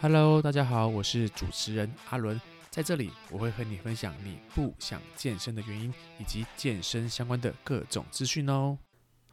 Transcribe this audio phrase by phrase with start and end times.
[0.00, 8.78] Hello，大家好，我是主持人阿伦，在这里我会和你分享你不想健身的原因，以及健身相关的各种资讯哦。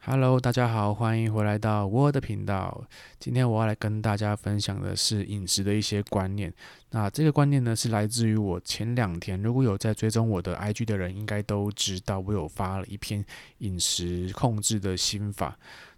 [0.04, 2.84] Hello，大家好，欢迎回来到我的频道。
[3.20, 6.52] 今天我要来跟大家分享的是饮食的一些观念。
[6.90, 13.24] 那这个观念呢，是来自于我前两天，如果有在追踪我的 IG 的人，应该都知道我有发了一篇
[13.58, 15.56] 饮食控制的心法。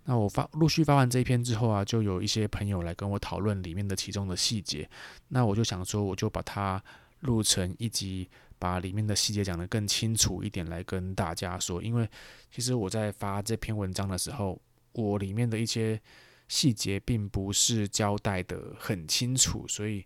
[0.09, 4.89] 那我发陆续发完这一篇之后啊，就有一些朋友来跟我讨论里面的其中的细节。
[5.29, 6.83] 那我就想说，我就把它
[7.21, 8.27] 录成一集，
[8.59, 11.83] 把里面的细节讲得更清楚一点来跟大家说。
[11.83, 12.09] 因为
[12.51, 14.59] 其实我在发这篇文章的时候，
[14.93, 16.01] 我里面的一些
[16.49, 19.99] 细节并不是交代得很清楚，所以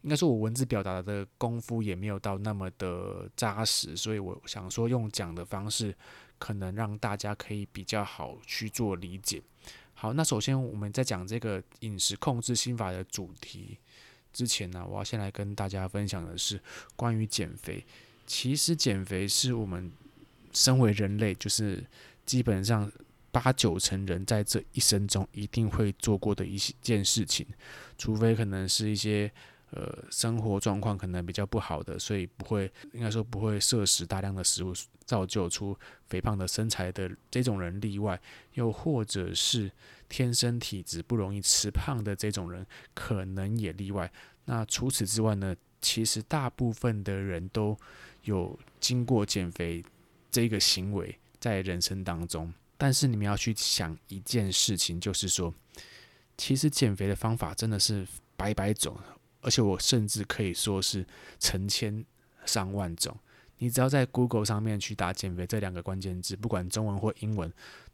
[0.00, 3.94] 应该说我文字表达的功夫也没有到那么的扎实。
[3.94, 5.94] 所以我想说，用讲的方式。
[6.38, 9.42] 可能让大家可以比较好去做理解。
[9.94, 13.78] 好，那首先我们在讲这个饮食控制心法的主题
[14.32, 16.60] 之前呢，我要先来跟大家分享的是
[16.94, 17.84] 关于减肥。
[18.26, 19.90] 其实减肥是我们
[20.52, 21.84] 身为人类，就是
[22.24, 22.90] 基本上
[23.30, 27.46] 八九成人在这一生中一定会做过的一件事情，
[27.96, 29.32] 除非可能是一些。
[29.72, 34.72] 呃，生活状况可能比较不好的，所以不会，应该说不会摄食大量的食物，
[35.04, 35.76] 造就出
[36.08, 38.20] 肥胖的身材的这种人例外，
[38.54, 39.70] 又或者是
[40.08, 44.10] 天生体质不容易吃胖的这种人，可能也例外。
[44.44, 47.76] 那除此之外呢，其实大部分的人都
[48.22, 49.84] 有经过减肥
[50.30, 52.52] 这个行为在人生当中。
[52.78, 55.52] 但是你们要去想一件事情，就是说，
[56.36, 58.96] 其实减肥的方法真的是百百种。
[59.42, 61.06] 而且我甚至可以说是
[61.38, 62.04] 成千
[62.44, 63.16] 上万种。
[63.58, 67.52] 你只要在 Google 上面去打“减肥”这两个关键字，不管中文或英文，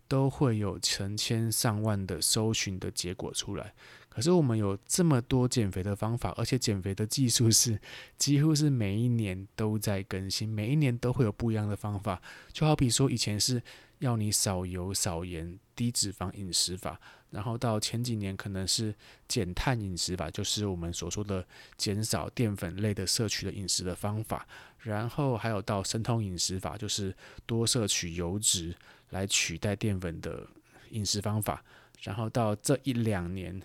[0.08, 3.72] 都会有成千上万的搜寻的结果出来。
[4.08, 7.80] 可是我们有这么多减肥的方法，而且减肥的技术是
[8.18, 12.20] 几乎是每一年都在更新，每一年都会有不一样的方法。
[12.52, 13.62] 就好比说以前是
[14.00, 17.00] 要你少油少盐、低脂肪饮食法。
[17.30, 18.94] 然后到前几年可能是
[19.26, 21.42] 减碳饮食法，就是我们所说的
[21.78, 24.46] 减少淀粉类的摄取的饮食的方法。
[24.82, 27.14] 然后还有到生酮饮食法，就是
[27.46, 28.74] 多摄取油脂
[29.10, 30.46] 来取代淀粉的
[30.90, 31.64] 饮食方法。
[32.02, 33.60] 然后到这一两年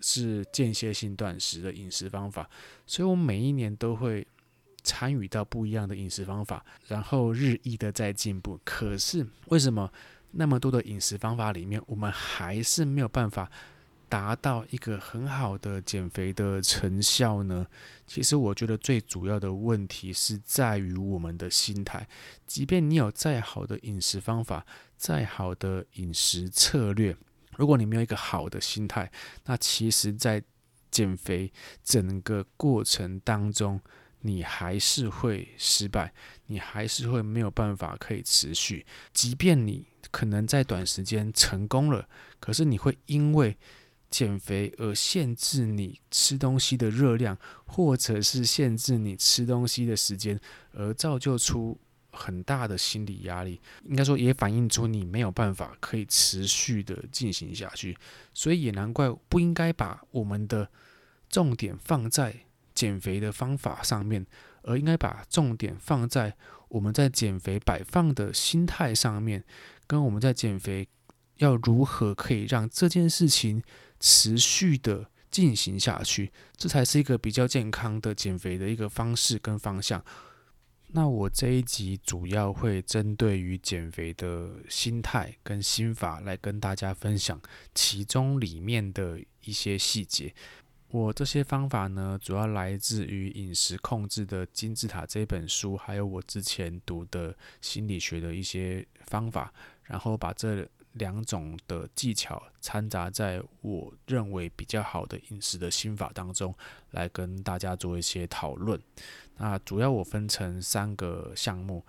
[0.00, 2.48] 是间歇性断食的饮食方法。
[2.86, 4.26] 所以我每一年都会
[4.82, 8.60] 参与到不一样的饮食方法，然后日益的在进步。
[8.64, 9.90] 可是为什么？
[10.36, 13.48] 那么多的饮食方法里面，我们还是没有办法
[14.14, 17.66] 达到一个很好的减肥的成效呢？
[18.06, 22.06] 其实我觉得最主要的问题是在于我们的心态。
[22.46, 24.64] 即便你有再好的饮食方法，
[24.96, 27.16] 再好的饮食策略，
[27.56, 29.10] 如果你没有一个好的心态，
[29.46, 30.40] 那其实，在
[30.92, 31.52] 减肥
[31.82, 33.80] 整个过程当中，
[34.20, 36.14] 你还是会失败，
[36.46, 39.84] 你还是会没有办法可以持续，即便你。
[40.10, 42.08] 可能在短时间成功了，
[42.38, 43.56] 可是你会因为
[44.14, 47.36] 减肥而限制你吃东西的热量，
[47.66, 50.38] 或者是限制你吃东西的时间，
[50.72, 51.76] 而造就出
[52.12, 53.60] 很大的心理压力。
[53.82, 57.98] 应该说，也反映出你没有办法可以持续的进行下去。
[58.32, 60.70] 所以也难怪不应该把我们的
[61.28, 62.32] 重点放在
[62.72, 64.24] 减肥的方法上面，
[64.62, 66.36] 而应该把重点放在
[66.68, 69.42] 我们在减肥摆放的心态上面。
[69.88, 70.86] 跟我们在减肥
[71.38, 73.60] 要如何可以让这件事情
[74.06, 80.04] 持续的进行下去，这才是一个比较健康的减肥的一个方式跟方向。
[80.88, 87.40] 那我这一集主要会针对于减肥的心态跟心法来跟大家分享
[87.74, 90.34] 其中里面的一些细节。
[90.90, 99.50] 我这些方法呢，主要来自于饮食控制的金字塔这本书，还有我之前读的心理学的一些方法。
[99.84, 106.54] 然后把这两种的技巧掺杂在我认为比较好的饮食的心法当中，
[106.90, 108.80] 来跟大家做一些讨论。
[109.36, 111.84] 那主要我分成三个项目，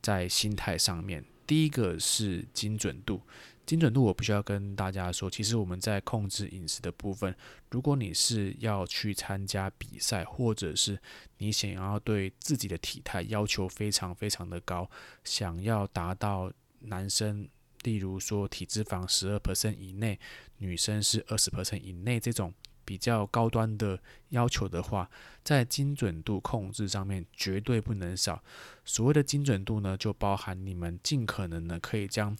[0.00, 3.20] 在心态上面，第一个是精准度。
[3.66, 7.32] 精准度我必须要跟大家说，其实我们在控制饮食的部分，
[7.70, 10.98] 如果你是要去参加比赛，或者是
[11.38, 14.90] 你想要对自己的体态要求非常非常的高，
[15.24, 16.52] 想要达到。
[16.82, 17.46] 男生，
[17.82, 20.18] 例如说体脂肪十二 percent 以内，
[20.58, 22.52] 女生是二十 percent 以内，这种
[22.84, 24.00] 比较高端的
[24.30, 25.08] 要求的话，
[25.44, 28.42] 在精准度控制上面绝对不能少。
[28.84, 32.36] 所谓的精准度呢，就包含你们尽可能的可以将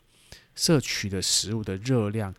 [0.54, 2.34] 摄取的食物的热量、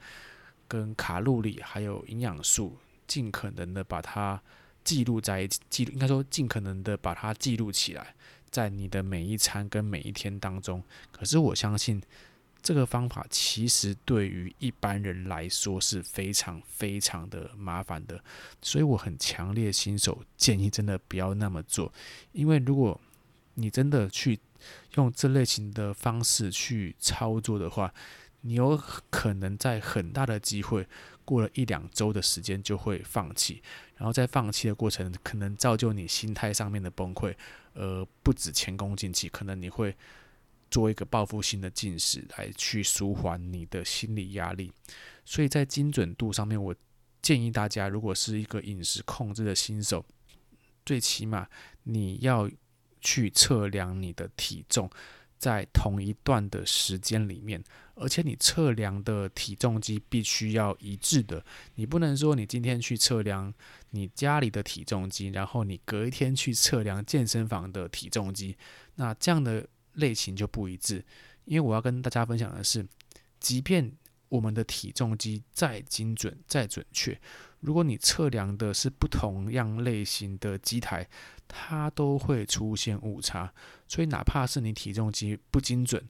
[0.68, 2.77] 跟卡路里还有营养素，
[3.07, 4.42] 尽可能的把它
[4.83, 8.15] 记录在记录，应该说尽可能的把它记录起来，
[8.50, 10.83] 在你的每一餐跟每一天当中。
[11.12, 12.01] 可是我相信
[12.63, 18.23] 这个方法其实对于一般人来说是非常非常的麻烦的，
[18.61, 21.91] 所以我很强烈新手建议真的不要那么做，
[22.31, 22.99] 因为如果
[23.55, 24.39] 你真的去
[24.95, 27.93] 用这类型的方式去操作的话，
[28.41, 28.79] 你有
[29.09, 30.87] 可能在很大的机会，
[31.25, 33.61] 过了一两周的时间就会放弃，
[33.97, 37.35] 然后在放弃的过程，可能造就你心态上面的崩溃，
[37.73, 39.95] 呃，不止前功尽弃，可能你会
[40.71, 44.71] 做一个报复性的进食来去舒缓你的心理压力。
[45.23, 46.73] 所以在精准度上面，我
[47.21, 50.03] 建议大家，如果是一个饮食控制的新手，
[50.83, 51.47] 最起码
[51.83, 52.50] 你要
[53.01, 54.89] 去测量你的体重。
[55.38, 57.63] 在同一段的时间里面，
[57.95, 63.51] 而且你测量的体重机必须要一致的，你不能说你今天去测量
[63.89, 68.56] 你家里的体重机，然后你隔一天去测量健身房的体重机，
[68.94, 71.03] 那这样的类型就不一致。
[71.45, 72.85] 因为我要跟大家分享的是，
[73.39, 73.91] 即便
[74.29, 77.19] 我们的体重机再精准、再准确，
[77.59, 81.07] 如果你测量的是不同样类型的机台，
[81.47, 83.51] 它都会出现误差。
[83.88, 86.01] 所以，哪怕是你体重机不精准，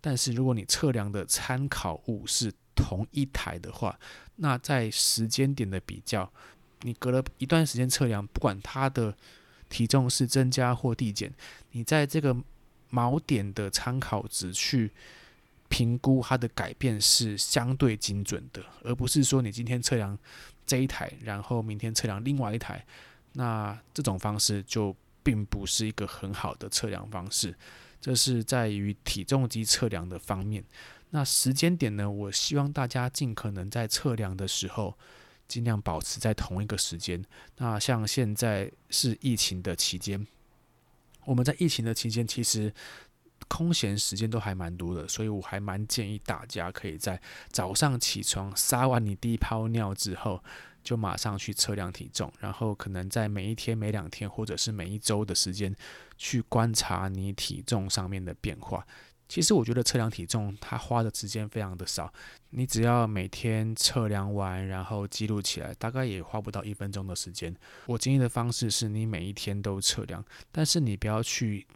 [0.00, 3.96] 但是如果你测量的参考物是同一台的话，
[4.36, 6.32] 那在时间点的比较，
[6.80, 9.16] 你隔了一段时间测量，不管它的
[9.68, 11.32] 体重是增加或递减，
[11.72, 12.36] 你在这个
[12.90, 14.92] 锚点的参考值去。
[15.70, 20.18] 评估它的改变是相对精准的，而不是说你今天测量
[20.64, 22.82] 这一台，然后明天测量另外一台，
[23.34, 27.54] 那这种方式就并不是一个很好的测量方式。
[28.00, 30.64] 这是在于体重机测量的方面。
[31.10, 32.10] 那时间点呢？
[32.10, 34.96] 我希望大家尽可能在测量的时候，
[35.46, 37.22] 尽量保持在同一个时间。
[37.58, 40.26] 那像现在是疫情的期间，
[41.28, 42.72] 我们在疫情的期间其实。
[43.46, 47.18] 空闲时间都还蛮多的，所以我还蛮建议大家可以在
[47.50, 50.42] 早上起床撒完你第一泡尿之后，
[50.82, 55.74] 就马上去测量体重，然后可能在每一天、每两天或者是每一周的时间
[56.18, 58.84] 去观察你体重上面的变化。
[59.28, 62.12] 其实我觉得测量体重它花的时间非常的少，
[62.50, 67.54] 你只要每天测量完，然后记录起来，大概也花不到一分钟的时间。
[67.86, 71.66] 我建议的方式是你每一天都测量，但是你不要去。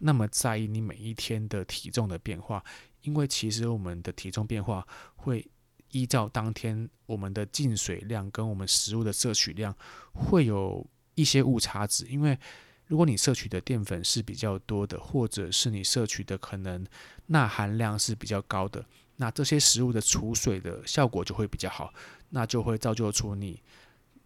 [0.00, 2.64] 那么在意你每一天的体重的变化，
[3.02, 4.82] 因为其实我们的体重变化
[5.16, 5.46] 会
[5.90, 9.76] 依照当天我们的进水量跟我们食物的摄取量
[10.14, 10.84] 会有
[11.14, 12.06] 一些误差值。
[12.06, 12.38] 因为
[12.86, 16.86] 如果你摄取的淀粉是比较多的，或者是你摄取的可能
[17.26, 18.84] 钠含量是比较高的，
[19.16, 21.92] 那这些食物的储水的效果就会比较好，
[22.30, 23.60] 那就会造就出你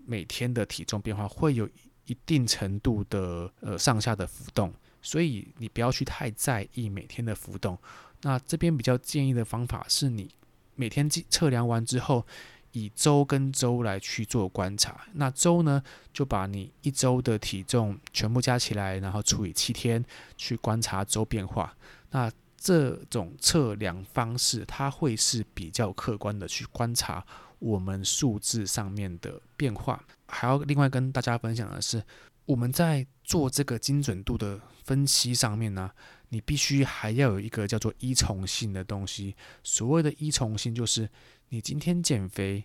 [0.05, 1.69] 每天的体重变化会有
[2.07, 4.73] 一定程度的呃上下的浮动。
[5.03, 7.79] 所以你不要去太在意每天的浮动。
[8.21, 10.29] 那这边比较建议的方法是你
[10.75, 12.27] 每天测量完之后，
[12.73, 15.01] 以周跟周来去做观察。
[15.15, 15.83] 那周呢，
[16.13, 20.05] 就把你一周的体重全部加起来，然后除以七天
[20.37, 21.75] 去观察周变化。
[22.11, 27.25] 那这种测量方式，它会是比较客观的去观察
[27.59, 30.05] 我们数字上面的变化。
[30.29, 32.03] 还要另外跟大家分享的是，
[32.45, 35.91] 我们在做这个精准度的分析上面呢，
[36.31, 39.37] 你必须还要有一个叫做依从性的东西。
[39.63, 41.09] 所谓的依从性，就是
[41.51, 42.65] 你今天减肥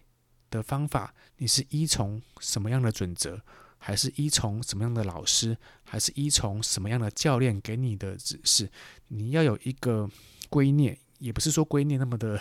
[0.50, 3.42] 的方法，你是依从什么样的准则，
[3.78, 8.70] 还是依从什么样的老师，还是依从什么样的教练给你的指示？
[9.10, 10.10] 你要有一个
[10.50, 12.40] 观念，也不是说观念那么的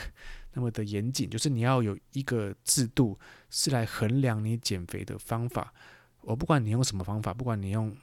[0.53, 3.19] 那么的严谨，就是你要有一个制度，
[3.51, 5.73] 是来衡量你减肥的方法。
[6.21, 7.95] 我不管你用什么方法，不管你用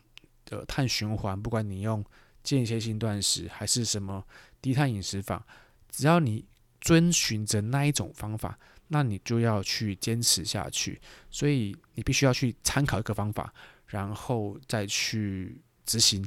[0.50, 2.04] 呃碳循环，不管你用
[2.44, 4.26] 间歇性断食，还是什么
[4.62, 5.46] 低碳饮食法，
[5.90, 6.46] 只要你
[6.80, 8.58] 遵循着那一种方法，
[8.88, 11.00] 那你就要去坚持下去。
[11.30, 13.54] 所以你必须要去参考一个方法，
[13.88, 16.26] 然后再去执行。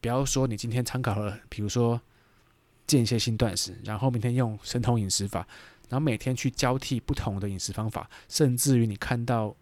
[0.00, 2.00] 不要说你今天参考了，比如说
[2.86, 5.46] 间歇性断食，然后明天用生酮饮食法，
[5.88, 9.56] 然后每天去交替不同的饮食方法，甚至于你看到。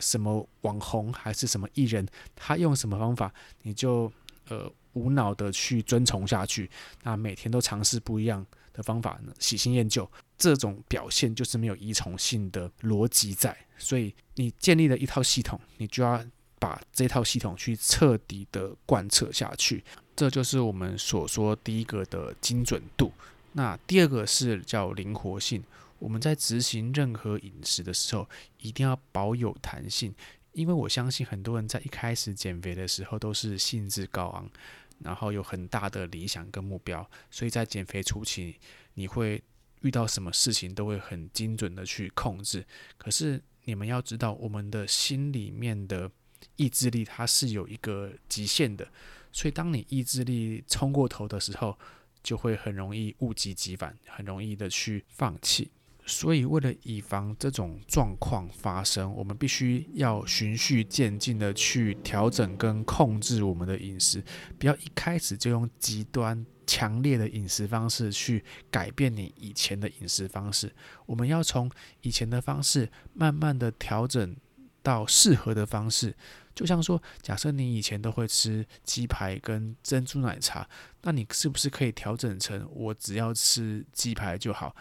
[0.00, 4.12] 什么网红还是什么艺人，他用什么方法，你就
[4.48, 6.70] 呃无脑的去遵从下去。
[7.02, 13.56] 那每天都尝试不一样的方法呢，喜新厌旧，这种表现就是没有依从性的逻辑在。
[13.76, 16.24] 所以你建立了一套系统，你就要
[16.58, 19.84] 把这套系统去彻底的贯彻下去。
[20.16, 23.12] 这就是我们所说第一个的精准度。
[23.52, 25.62] 那第二个是叫灵活性。
[26.00, 30.14] 我们在执行任何饮食的时候，一定要保有弹性，
[30.52, 34.50] 因为我相信很多人在一开始减肥的时候都是兴致高昂，
[35.00, 38.56] 然后有很大的理想跟目标，所以在减肥初期，
[38.94, 39.42] 你会
[39.82, 42.66] 遇到什么事情都会很精准的去控制。
[42.96, 46.10] 可是你们要知道，我们的心里面的
[46.56, 48.86] 意志力它是有一个极限的，
[49.32, 51.78] 所以当你意志力冲过头的时候，
[52.22, 55.70] 就会很容易物极必反，很容易的去放弃。
[56.06, 64.22] 所以为了以防这种状况发生，我们必须要循序渐进的去调整跟控制我们的饮食，
[64.58, 70.70] 不要一开始就用极端强烈的饮食方式去改变你以前的饮食方式。
[71.06, 71.70] 我们要从
[72.02, 74.36] 以前的方式慢慢的调整
[74.82, 76.14] 到适合的方式。
[76.54, 80.68] 就像说，假设你以前都会吃鸡排跟珍珠奶茶，
[81.02, 84.76] 那你是不是可以调整成我只要吃鸡排就好？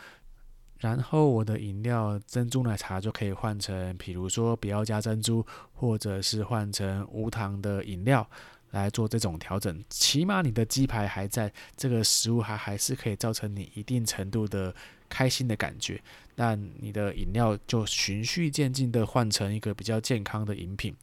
[0.84, 8.30] 然后我的饮料珍珠奶茶就可以换成，比如说不要加珍珠，或者是换成无糖的饮料
[8.72, 9.82] 来做这种调整。
[9.90, 14.75] 起码你的鸡排还在，这个食物还还是可以造成你一定程度的
[15.08, 16.02] 开心的感觉。
[16.36, 20.94] 但你的饮料就循序渐进的换成一个比较健康的饮品。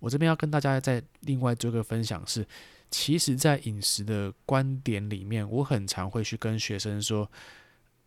[0.00, 2.46] 我这边要跟大家再另外做个分享是，
[2.90, 7.26] 其实，在饮食的观点里面，我很常会去跟学生说，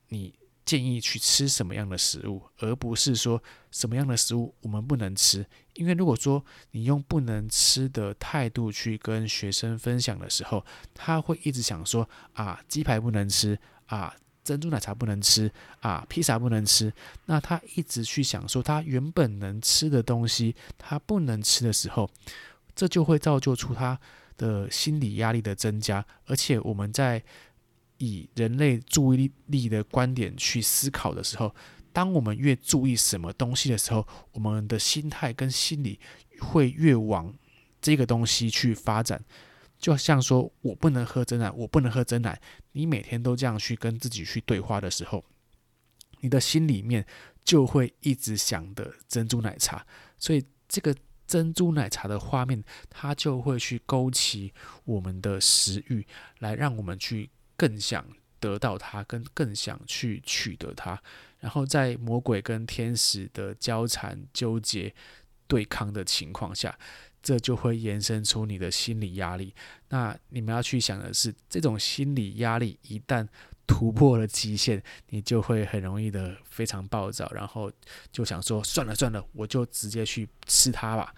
[0.10, 0.32] 你
[0.65, 3.41] 建议去吃什么样的食物，而不是说
[3.72, 5.46] 什么样的食物我们不能吃。
[5.74, 14.15] 因为如果说你用不能吃的态度去跟学生分享的时候，他会一直想说啊，鸡排不能吃啊。
[14.43, 16.91] 珍珠奶茶不能吃啊，披萨不能吃。
[17.27, 22.12] 那他一直去想说，他原本能吃的东西，他不能吃的时候，
[22.75, 23.98] 这就会造就出他
[24.36, 26.05] 的心理压力的增加。
[26.25, 27.24] 而且我们在
[28.03, 31.55] 以人类注意力的观点去思考的时候，
[31.91, 36.00] 当我们越注意什么东西的时候，我们的心态跟心理
[36.39, 37.33] 会越往
[37.81, 39.24] 这个东西去发展。
[39.77, 42.39] 就像说，我不能喝真奶，我不能喝真奶。
[42.72, 45.24] 你每天都这样去跟自己去对话的时候，
[46.22, 47.05] 你的心里面
[47.43, 49.86] 就会一直想的珍珠奶茶。
[50.17, 50.95] 所以，这个
[51.27, 54.53] 珍珠奶茶的画面，它就会去勾起
[54.86, 56.07] 我们的食欲，
[56.39, 58.05] 来让我们去更想
[58.39, 61.01] 得到它，跟更想去取得它。
[61.39, 64.93] 然后，在魔鬼跟天使的交缠、纠结、
[65.48, 66.77] 对抗的情况下。
[67.25, 69.55] 这就会延伸出你的心理压力。
[69.88, 73.25] 那你们要去想的是，这种心理压力一旦
[73.65, 77.72] 突破了极限，你就会很容易的非常暴躁，然后
[78.12, 81.15] 就想说算了算了，我就直接去吃它吧。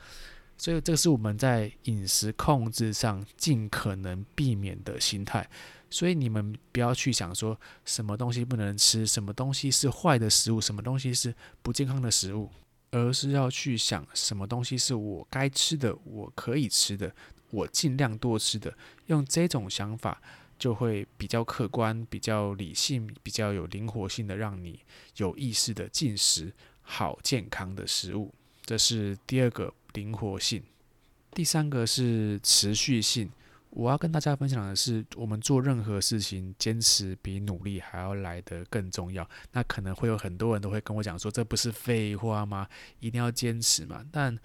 [0.58, 5.50] 所以这个是我们在饮食控制上尽可能避免的心态。
[5.90, 12.50] 所以你们不要去想说什么东西不能吃，什么东西是坏的食物，什么东西是不健康的食物。
[12.92, 17.14] 而是要去想什么东西是我该吃的，我可以吃的，
[17.50, 18.74] 我尽量多吃的。
[19.08, 20.22] 用这种想法，
[20.58, 24.80] 就会比较客观、比较理性、比较有灵活性的，让你
[25.18, 28.34] 有意识的进食好健康的食物。
[28.66, 30.64] 这是第二个灵活性。
[31.32, 33.30] 第三个是持续性。
[33.70, 39.30] 我要跟大家分享的是，我们做任何事情，坚持比努力还要来得更重要。
[39.52, 42.66] 那可能会有很多人都会跟我讲说，这不是废话吗？
[43.02, 44.02] 一定要坚持嘛？
[44.14, 44.38] 但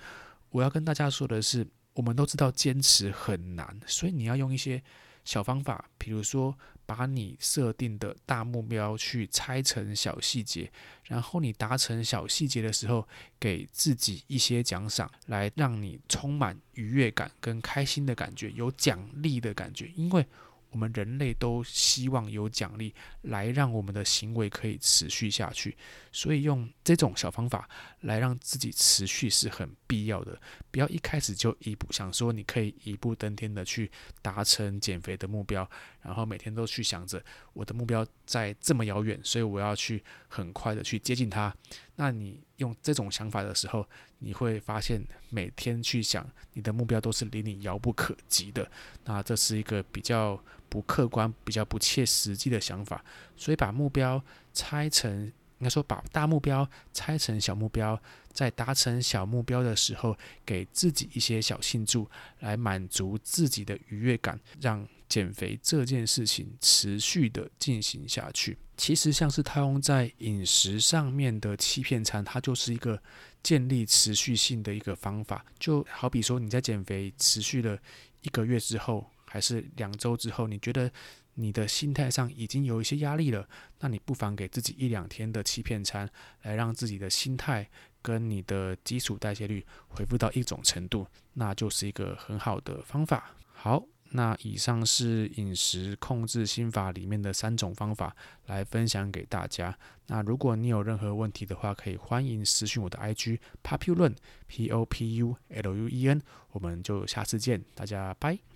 [0.50, 4.83] 我要跟大家说的是，我们都知道坚持很难，所以你要用一些
[5.25, 6.57] 小方法，比如说。
[6.87, 10.69] 把你设定的大目标去拆成小细节，
[11.05, 13.07] 然后你达成小细节的时候，
[13.39, 20.27] 给自己一些奖赏，来让你充满愉悦感跟开心的感觉，有奖励的感觉，因为。
[20.71, 25.77] 我们人类都希望有奖励来让我们的行为可以持续下去，
[26.12, 27.69] 所以用这种小方法
[28.00, 30.41] 来让自己持续是很必要的。
[30.71, 33.91] 不要一开始就一步想说你可以一步登天的去
[34.23, 35.69] 达成减肥的目标，
[36.03, 37.23] 然后每天都去想着
[37.53, 41.55] 我的目标在这么遥远，所以我要去很快的去接近它。
[41.97, 43.87] 那你用这种想法的时候，
[44.18, 48.70] 你会发现每天去想你的目标都是离你遥不可及的。
[49.04, 50.42] 那这是一个比较。
[50.70, 53.04] 不客观、比较不切实际的想法，
[53.37, 58.00] 所以把目标拆成，应该说把大目标拆成小目标，
[58.33, 68.57] 在达成小目标的时候，给自己一些小庆祝，来满足自己的愉悦感，让减肥这件事情持续的进行下去。
[68.76, 73.02] 其实，像是套用在饮食上面的欺骗餐，它就是一个
[73.43, 75.45] 建立持续性的一个方法。
[75.59, 77.79] 就好比说，你在减肥持续了
[78.23, 79.07] 一个月之后。
[79.32, 80.90] 还是两周之后，你觉得
[81.34, 86.10] 你的心态上已经有一些压力了，那你不妨给自己一两天的欺骗餐，
[86.42, 87.70] 来让自己的心态
[88.02, 93.30] 跟你的基础代谢率恢复到一种程度，那就是一个很好的方法。
[93.52, 93.84] 好。
[94.12, 98.12] 那以上是饮食控制心法里面的三种方法，
[98.46, 99.72] 来分享给大家。
[100.08, 104.16] 那如果你有任何问题的话，可以欢迎私讯我的 IG p o p u l u n
[104.49, 106.20] p o p u l u e n，
[106.50, 108.40] 我们就下次见，大家拜。